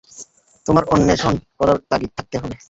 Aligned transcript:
তোমার 0.65 0.83
অন্বেষণ 0.93 1.33
করার 1.57 1.77
তাগিদ 1.89 2.11
থাকতে 2.17 2.35
হবে। 2.37 2.55